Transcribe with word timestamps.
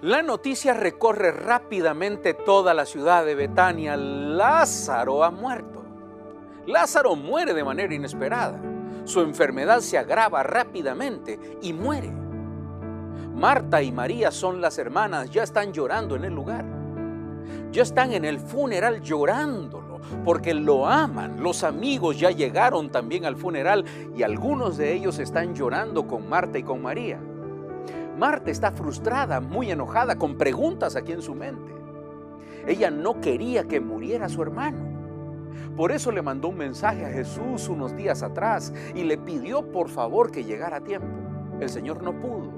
La 0.00 0.22
noticia 0.22 0.74
recorre 0.74 1.32
rápidamente 1.32 2.32
toda 2.32 2.72
la 2.72 2.86
ciudad 2.86 3.26
de 3.26 3.34
Betania. 3.34 3.96
Lázaro 3.96 5.24
ha 5.24 5.32
muerto. 5.32 5.82
Lázaro 6.68 7.16
muere 7.16 7.52
de 7.52 7.64
manera 7.64 7.92
inesperada. 7.92 8.60
Su 9.02 9.22
enfermedad 9.22 9.80
se 9.80 9.98
agrava 9.98 10.44
rápidamente 10.44 11.58
y 11.62 11.72
muere. 11.72 12.12
Marta 13.34 13.82
y 13.82 13.90
María 13.90 14.30
son 14.30 14.60
las 14.60 14.78
hermanas, 14.78 15.30
ya 15.30 15.42
están 15.42 15.72
llorando 15.72 16.14
en 16.14 16.26
el 16.26 16.32
lugar. 16.32 16.64
Ya 17.72 17.82
están 17.82 18.12
en 18.12 18.24
el 18.24 18.38
funeral 18.38 19.00
llorándolo 19.00 20.00
porque 20.24 20.54
lo 20.54 20.86
aman. 20.86 21.42
Los 21.42 21.64
amigos 21.64 22.20
ya 22.20 22.30
llegaron 22.30 22.90
también 22.90 23.24
al 23.24 23.34
funeral 23.34 23.84
y 24.16 24.22
algunos 24.22 24.76
de 24.76 24.94
ellos 24.94 25.18
están 25.18 25.56
llorando 25.56 26.06
con 26.06 26.28
Marta 26.28 26.56
y 26.56 26.62
con 26.62 26.82
María. 26.82 27.18
Marta 28.18 28.50
está 28.50 28.72
frustrada, 28.72 29.40
muy 29.40 29.70
enojada, 29.70 30.18
con 30.18 30.36
preguntas 30.36 30.96
aquí 30.96 31.12
en 31.12 31.22
su 31.22 31.36
mente. 31.36 31.72
Ella 32.66 32.90
no 32.90 33.20
quería 33.20 33.64
que 33.68 33.80
muriera 33.80 34.28
su 34.28 34.42
hermano. 34.42 34.78
Por 35.76 35.92
eso 35.92 36.10
le 36.10 36.20
mandó 36.20 36.48
un 36.48 36.56
mensaje 36.56 37.04
a 37.04 37.10
Jesús 37.10 37.68
unos 37.68 37.94
días 37.94 38.24
atrás 38.24 38.74
y 38.96 39.04
le 39.04 39.18
pidió 39.18 39.70
por 39.70 39.88
favor 39.88 40.32
que 40.32 40.42
llegara 40.42 40.78
a 40.78 40.80
tiempo. 40.80 41.06
El 41.60 41.68
Señor 41.68 42.02
no 42.02 42.18
pudo. 42.18 42.50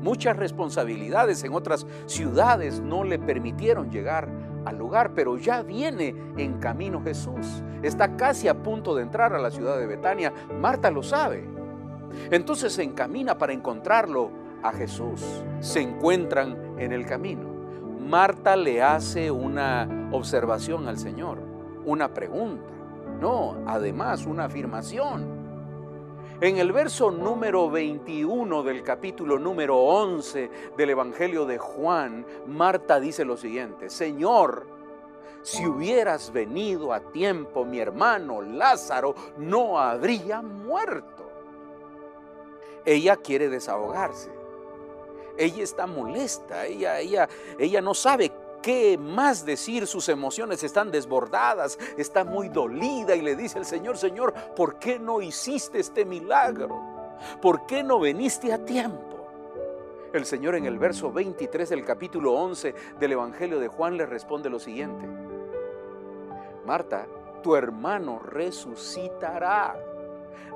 Muchas 0.00 0.36
responsabilidades 0.36 1.42
en 1.42 1.52
otras 1.52 1.84
ciudades 2.06 2.80
no 2.80 3.02
le 3.02 3.18
permitieron 3.18 3.90
llegar 3.90 4.28
al 4.64 4.78
lugar, 4.78 5.14
pero 5.14 5.36
ya 5.36 5.62
viene 5.62 6.14
en 6.36 6.60
camino 6.60 7.02
Jesús. 7.02 7.64
Está 7.82 8.16
casi 8.16 8.46
a 8.46 8.62
punto 8.62 8.94
de 8.94 9.02
entrar 9.02 9.34
a 9.34 9.40
la 9.40 9.50
ciudad 9.50 9.78
de 9.78 9.86
Betania. 9.86 10.32
Marta 10.60 10.92
lo 10.92 11.02
sabe. 11.02 11.44
Entonces 12.30 12.72
se 12.72 12.84
encamina 12.84 13.36
para 13.36 13.52
encontrarlo 13.52 14.30
a 14.62 14.72
Jesús. 14.72 15.22
Se 15.60 15.80
encuentran 15.80 16.74
en 16.78 16.92
el 16.92 17.06
camino. 17.06 17.48
Marta 18.08 18.56
le 18.56 18.82
hace 18.82 19.30
una 19.30 20.08
observación 20.12 20.88
al 20.88 20.98
Señor, 20.98 21.38
una 21.84 22.08
pregunta. 22.14 22.72
No, 23.20 23.56
además 23.66 24.24
una 24.24 24.44
afirmación. 24.44 25.38
En 26.40 26.56
el 26.56 26.72
verso 26.72 27.10
número 27.10 27.68
21 27.68 28.62
del 28.62 28.82
capítulo 28.82 29.38
número 29.38 29.76
11 29.76 30.50
del 30.76 30.90
Evangelio 30.90 31.44
de 31.44 31.58
Juan, 31.58 32.24
Marta 32.46 33.00
dice 33.00 33.24
lo 33.24 33.36
siguiente, 33.36 33.90
Señor, 33.90 34.68
si 35.42 35.66
hubieras 35.66 36.32
venido 36.32 36.92
a 36.92 37.00
tiempo, 37.00 37.64
mi 37.64 37.80
hermano 37.80 38.40
Lázaro 38.40 39.14
no 39.36 39.80
habría 39.80 40.40
muerto. 40.40 41.28
Ella 42.84 43.16
quiere 43.16 43.48
desahogarse 43.48 44.37
ella 45.38 45.62
está 45.62 45.86
molesta, 45.86 46.66
ella, 46.66 46.98
ella, 46.98 47.28
ella 47.58 47.80
no 47.80 47.94
sabe 47.94 48.32
qué 48.60 48.98
más 48.98 49.46
decir, 49.46 49.86
sus 49.86 50.08
emociones 50.08 50.62
están 50.62 50.90
desbordadas, 50.90 51.78
está 51.96 52.24
muy 52.24 52.48
dolida 52.48 53.14
y 53.14 53.22
le 53.22 53.36
dice 53.36 53.58
al 53.58 53.64
Señor, 53.64 53.96
Señor, 53.96 54.34
¿por 54.56 54.78
qué 54.78 54.98
no 54.98 55.22
hiciste 55.22 55.78
este 55.78 56.04
milagro? 56.04 56.82
¿Por 57.40 57.66
qué 57.66 57.82
no 57.82 58.00
viniste 58.00 58.52
a 58.52 58.64
tiempo? 58.64 59.16
El 60.12 60.24
Señor 60.24 60.54
en 60.54 60.66
el 60.66 60.78
verso 60.78 61.12
23 61.12 61.68
del 61.68 61.84
capítulo 61.84 62.32
11 62.32 62.74
del 62.98 63.12
Evangelio 63.12 63.60
de 63.60 63.68
Juan 63.68 63.96
le 63.96 64.06
responde 64.06 64.48
lo 64.48 64.58
siguiente. 64.58 65.06
Marta, 66.66 67.06
tu 67.42 67.54
hermano 67.54 68.18
resucitará. 68.18 69.87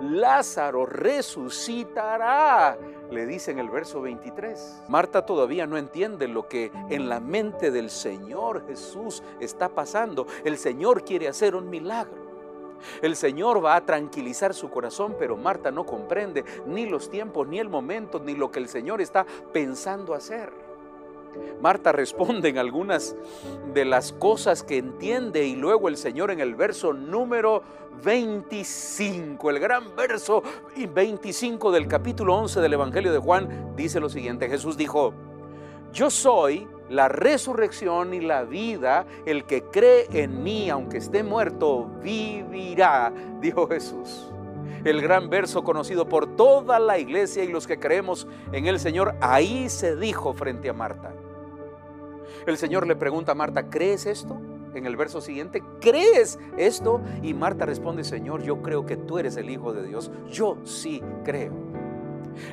Lázaro 0.01 0.87
resucitará 0.87 2.77
le 3.13 3.27
dice 3.27 3.51
en 3.51 3.59
el 3.59 3.69
verso 3.69 4.01
23. 4.01 4.85
Marta 4.89 5.25
todavía 5.25 5.67
no 5.67 5.77
entiende 5.77 6.27
lo 6.29 6.49
que 6.49 6.73
en 6.89 7.09
la 7.09 7.21
mente 7.21 7.71
del 7.71 7.91
Señor 7.91 8.67
Jesús 8.67 9.23
está 9.39 9.69
pasando. 9.69 10.27
El 10.45 10.57
Señor 10.59 11.05
quiere 11.05 11.29
hacer 11.29 11.55
un 11.55 11.69
milagro. 11.69 12.23
El 13.01 13.15
Señor 13.15 13.65
va 13.65 13.77
a 13.77 13.87
tranquilizar 13.87 14.55
su 14.55 14.69
corazón, 14.71 15.15
pero 15.19 15.37
Marta 15.37 15.71
no 15.71 15.87
comprende 15.87 16.45
ni 16.67 16.87
los 16.87 17.11
tiempos, 17.11 17.47
ni 17.47 17.61
el 17.61 17.69
momento, 17.69 18.19
ni 18.19 18.35
lo 18.35 18.51
que 18.51 18.59
el 18.59 18.69
Señor 18.69 19.01
está 19.01 19.25
pensando 19.53 20.15
hacer. 20.15 20.53
Marta 21.61 21.93
responde 21.93 22.49
en 22.49 22.59
algunas 22.59 23.17
de 23.73 23.85
las 23.85 24.13
cosas 24.13 24.63
que 24.63 24.79
entiende 24.79 25.47
y 25.47 25.57
luego 25.57 25.89
el 25.89 25.97
Señor 25.97 26.31
en 26.31 26.41
el 26.41 26.55
verso 26.55 26.93
número 26.93 27.63
25, 28.03 29.51
el 29.51 29.59
gran 29.61 29.95
verso 29.95 30.43
25 30.77 31.71
del 31.71 31.87
capítulo 31.87 32.37
11 32.37 32.61
del 32.61 32.73
Evangelio 32.73 33.13
de 33.13 33.19
Juan, 33.19 33.75
dice 33.77 34.01
lo 34.01 34.09
siguiente, 34.09 34.49
Jesús 34.49 34.77
dijo, 34.77 35.15
yo 35.93 36.11
soy 36.11 36.67
la 36.89 37.09
resurrección 37.09 38.13
y 38.15 38.21
la 38.21 38.45
vida, 38.45 39.07
el 39.25 39.45
que 39.45 39.63
cree 39.63 40.07
en 40.13 40.43
mí, 40.43 40.69
aunque 40.69 40.99
esté 40.99 41.23
muerto, 41.23 41.87
vivirá, 42.03 43.13
dijo 43.41 43.69
Jesús. 43.69 44.31
El 44.85 45.01
gran 45.01 45.31
verso 45.31 45.63
conocido 45.63 46.09
por 46.09 46.35
toda 46.35 46.79
la 46.79 46.99
iglesia 46.99 47.45
y 47.45 47.49
los 47.49 47.67
que 47.67 47.79
creemos 47.79 48.27
en 48.53 48.67
el 48.67 48.81
Señor, 48.81 49.15
ahí 49.21 49.69
se 49.69 49.97
dijo 49.97 50.33
frente 50.35 50.69
a 50.69 50.73
Marta. 50.73 51.15
El 52.47 52.57
Señor 52.57 52.87
le 52.87 52.97
pregunta 52.97 53.33
a 53.33 53.35
Marta, 53.35 53.69
¿crees 53.69 54.07
esto? 54.07 54.41
En 54.75 54.87
el 54.87 54.97
verso 54.97 55.21
siguiente, 55.21 55.63
¿crees 55.81 56.39
esto? 56.57 57.01
Y 57.23 57.35
Marta 57.35 57.67
responde, 57.67 58.05
Señor, 58.05 58.43
yo 58.43 58.63
creo 58.63 58.87
que 58.87 58.97
tú 58.97 59.19
eres 59.19 59.37
el 59.37 59.51
Hijo 59.51 59.73
de 59.73 59.87
Dios. 59.87 60.11
Yo 60.31 60.57
sí 60.65 61.03
creo. 61.25 61.53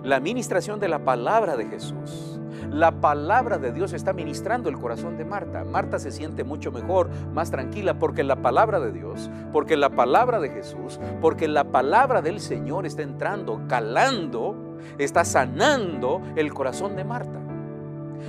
La 0.04 0.18
administración 0.18 0.80
de 0.80 0.90
la 0.90 1.04
palabra 1.06 1.56
de 1.56 1.66
Jesús. 1.66 2.40
La 2.72 3.02
palabra 3.02 3.58
de 3.58 3.72
Dios 3.72 3.94
está 3.94 4.14
ministrando 4.14 4.70
el 4.70 4.78
corazón 4.78 5.18
de 5.18 5.26
Marta. 5.26 5.64
Marta 5.64 5.98
se 5.98 6.12
siente 6.12 6.44
mucho 6.44 6.72
mejor, 6.72 7.10
más 7.34 7.50
tranquila, 7.50 7.98
porque 7.98 8.24
la 8.24 8.42
palabra 8.42 8.80
de 8.80 8.92
Dios, 8.92 9.32
porque 9.52 9.76
la 9.76 9.90
palabra 9.90 10.40
de 10.40 10.50
Jesús, 10.50 11.00
porque 11.22 11.48
la 11.48 11.64
palabra 11.66 12.22
del 12.22 12.40
Señor 12.40 12.86
está 12.86 13.02
entrando, 13.02 13.62
calando, 13.68 14.78
está 14.98 15.26
sanando 15.26 16.22
el 16.36 16.54
corazón 16.54 16.96
de 16.96 17.06
Marta. 17.06 17.39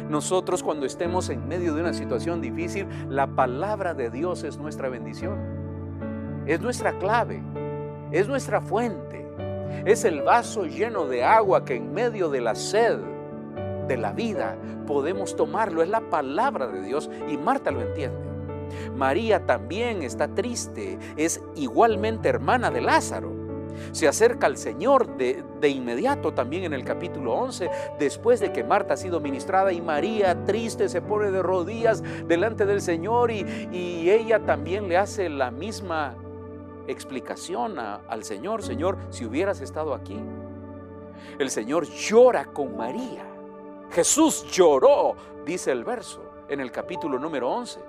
Nosotros 0.09 0.63
cuando 0.63 0.87
estemos 0.87 1.29
en 1.31 1.47
medio 1.47 1.75
de 1.75 1.81
una 1.81 1.93
situación 1.93 2.41
difícil, 2.41 2.87
la 3.09 3.27
palabra 3.27 3.95
de 3.95 4.11
Dios 4.11 4.45
es 4.45 4.59
nuestra 4.59 4.89
bendición. 4.89 5.39
Es 6.47 6.61
nuestra 6.61 6.99
clave, 6.99 7.43
es 8.11 8.27
nuestra 8.27 8.61
fuente, 8.61 9.27
es 9.85 10.05
el 10.05 10.23
vaso 10.23 10.65
lleno 10.65 11.07
de 11.07 11.25
agua 11.25 11.65
que 11.65 11.77
en 11.77 11.93
medio 11.93 12.29
de 12.29 12.41
la 12.41 12.55
sed 12.55 12.99
de 13.89 13.97
la 13.97 14.13
vida 14.13 14.57
podemos 14.87 15.37
tomarlo. 15.37 15.83
Es 15.83 15.89
la 15.89 16.01
palabra 16.01 16.67
de 16.67 16.83
Dios 16.83 17.11
y 17.29 17.37
Marta 17.37 17.71
lo 17.71 17.81
entiende. 17.81 18.31
María 18.95 19.47
también 19.47 20.03
está 20.03 20.29
triste, 20.29 20.99
es 21.17 21.43
igualmente 21.57 22.29
hermana 22.29 22.71
de 22.71 22.81
Lázaro. 22.81 23.40
Se 23.93 24.09
acerca 24.09 24.47
al 24.47 24.57
Señor 24.57 25.17
de, 25.17 25.69
inmediato 25.69 26.33
también 26.33 26.65
en 26.65 26.73
el 26.73 26.85
capítulo 26.85 27.35
11, 27.35 27.71
después 27.99 28.41
de 28.41 28.53
que 28.53 28.65
Marta 28.65 28.95
ha 28.95 28.97
sido 28.97 29.21
ministrada 29.21 29.73
y 29.73 29.81
María 29.81 30.45
triste 30.45 30.89
se 30.89 31.03
pone 31.03 31.31
de 31.31 31.43
rodillas 31.43 32.03
delante 32.27 32.67
del 32.67 32.81
Señor 32.81 33.31
y, 33.31 34.11
ella 34.11 34.41
también 34.41 34.89
le 34.89 34.97
hace 34.97 35.29
la 35.29 35.51
misma 35.51 36.17
explicación 36.87 37.79
al 37.79 38.25
Señor, 38.25 38.63
Señor, 38.63 38.99
si 39.11 39.25
hubieras 39.25 39.61
estado 39.61 39.95
aquí. 39.95 40.19
El 41.39 41.51
Señor 41.51 41.87
llora 41.87 42.47
con 42.47 42.77
María. 42.77 43.25
Jesús 43.91 44.47
lloró, 44.51 45.15
dice 45.45 45.71
el 45.71 45.85
verso 45.85 46.23
en 46.49 46.61
el 46.61 46.73
capítulo 46.73 47.19
número 47.19 47.51
11. 47.51 47.81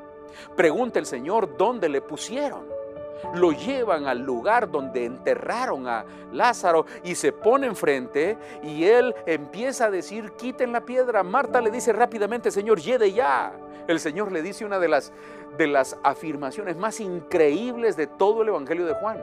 Pregunta 0.55 0.99
el 0.99 1.05
Señor 1.05 1.57
dónde 1.57 1.89
le 1.89 2.01
pusieron 2.01 2.80
lo 3.35 3.51
llevan 3.51 4.07
al 4.07 4.19
lugar 4.19 4.69
donde 4.69 5.05
enterraron 5.05 5.87
a 5.87 6.05
Lázaro 6.31 6.85
y 7.03 7.15
se 7.15 7.31
pone 7.31 7.67
enfrente 7.67 8.37
y 8.63 8.83
él 8.83 9.13
empieza 9.25 9.85
a 9.85 9.91
decir, 9.91 10.31
quiten 10.33 10.71
la 10.71 10.81
piedra. 10.81 11.23
Marta 11.23 11.61
le 11.61 11.71
dice 11.71 11.93
rápidamente, 11.93 12.51
Señor, 12.51 12.79
lleve 12.79 13.11
ya. 13.11 13.53
El 13.87 13.99
Señor 13.99 14.31
le 14.31 14.41
dice 14.41 14.65
una 14.65 14.79
de 14.79 14.87
las, 14.87 15.11
de 15.57 15.67
las 15.67 15.97
afirmaciones 16.03 16.77
más 16.77 16.99
increíbles 16.99 17.95
de 17.95 18.07
todo 18.07 18.43
el 18.43 18.49
Evangelio 18.49 18.85
de 18.85 18.93
Juan. 18.93 19.19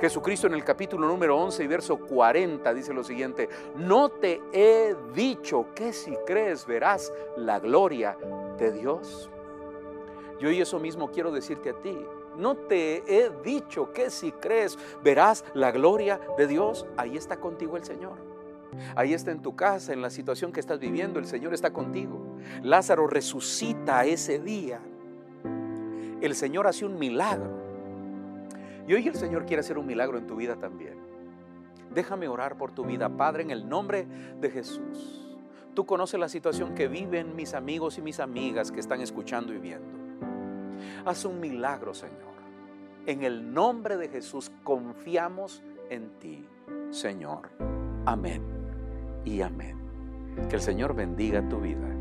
Jesucristo 0.00 0.46
en 0.46 0.54
el 0.54 0.64
capítulo 0.64 1.06
número 1.06 1.38
11 1.38 1.64
y 1.64 1.66
verso 1.66 1.96
40 1.96 2.74
dice 2.74 2.92
lo 2.92 3.02
siguiente, 3.02 3.48
no 3.76 4.10
te 4.10 4.42
he 4.52 4.94
dicho 5.14 5.66
que 5.74 5.92
si 5.92 6.14
crees 6.26 6.66
verás 6.66 7.12
la 7.36 7.60
gloria 7.60 8.16
de 8.58 8.72
Dios. 8.72 9.30
Yo 10.38 10.50
y 10.50 10.60
eso 10.60 10.78
mismo 10.78 11.10
quiero 11.10 11.30
decirte 11.30 11.70
a 11.70 11.74
ti. 11.74 11.96
No 12.38 12.56
te 12.56 13.02
he 13.06 13.30
dicho 13.44 13.92
que 13.92 14.10
si 14.10 14.32
crees 14.32 14.78
verás 15.02 15.44
la 15.54 15.70
gloria 15.70 16.20
de 16.36 16.46
Dios. 16.46 16.86
Ahí 16.96 17.16
está 17.16 17.38
contigo 17.38 17.76
el 17.76 17.84
Señor. 17.84 18.36
Ahí 18.94 19.14
está 19.14 19.30
en 19.30 19.40
tu 19.40 19.56
casa, 19.56 19.92
en 19.92 20.02
la 20.02 20.10
situación 20.10 20.52
que 20.52 20.60
estás 20.60 20.78
viviendo, 20.78 21.18
el 21.18 21.26
Señor 21.26 21.54
está 21.54 21.72
contigo. 21.72 22.20
Lázaro 22.62 23.06
resucita 23.06 24.04
ese 24.04 24.38
día. 24.38 24.80
El 26.20 26.34
Señor 26.34 26.66
hace 26.66 26.84
un 26.84 26.98
milagro. 26.98 27.50
Y 28.86 28.94
hoy 28.94 29.08
el 29.08 29.14
Señor 29.14 29.46
quiere 29.46 29.60
hacer 29.60 29.78
un 29.78 29.86
milagro 29.86 30.18
en 30.18 30.26
tu 30.26 30.36
vida 30.36 30.56
también. 30.56 30.94
Déjame 31.92 32.28
orar 32.28 32.58
por 32.58 32.72
tu 32.72 32.84
vida, 32.84 33.08
Padre, 33.08 33.42
en 33.42 33.50
el 33.50 33.68
nombre 33.68 34.06
de 34.40 34.50
Jesús. 34.50 35.26
Tú 35.74 35.86
conoces 35.86 36.20
la 36.20 36.28
situación 36.28 36.74
que 36.74 36.88
viven 36.88 37.34
mis 37.34 37.54
amigos 37.54 37.98
y 37.98 38.02
mis 38.02 38.20
amigas 38.20 38.70
que 38.70 38.80
están 38.80 39.00
escuchando 39.00 39.52
y 39.52 39.58
viendo. 39.58 40.05
Haz 41.04 41.24
un 41.24 41.40
milagro, 41.40 41.94
Señor. 41.94 42.36
En 43.06 43.22
el 43.22 43.52
nombre 43.52 43.96
de 43.96 44.08
Jesús 44.08 44.50
confiamos 44.64 45.62
en 45.90 46.10
ti, 46.18 46.46
Señor. 46.90 47.50
Amén 48.04 48.42
y 49.24 49.40
amén. 49.42 49.76
Que 50.48 50.56
el 50.56 50.62
Señor 50.62 50.94
bendiga 50.94 51.48
tu 51.48 51.60
vida 51.60 51.95